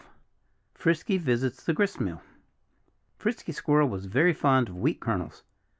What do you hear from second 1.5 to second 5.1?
the Gristmill Frisky Squirrel was very fond of wheat